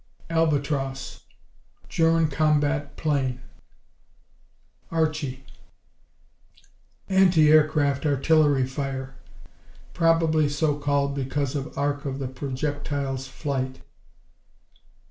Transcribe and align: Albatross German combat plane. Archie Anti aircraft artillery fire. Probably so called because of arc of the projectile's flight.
Albatross 0.31 1.25
German 1.87 2.27
combat 2.27 2.97
plane. 2.97 3.39
Archie 4.89 5.43
Anti 7.07 7.51
aircraft 7.51 8.07
artillery 8.07 8.65
fire. 8.65 9.13
Probably 9.93 10.49
so 10.49 10.75
called 10.79 11.13
because 11.13 11.53
of 11.55 11.77
arc 11.77 12.05
of 12.05 12.17
the 12.17 12.27
projectile's 12.27 13.27
flight. 13.27 13.81